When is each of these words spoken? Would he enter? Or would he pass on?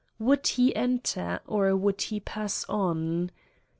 Would 0.17 0.47
he 0.47 0.75
enter? 0.75 1.41
Or 1.45 1.75
would 1.75 2.01
he 2.01 2.19
pass 2.19 2.65
on? 2.67 3.29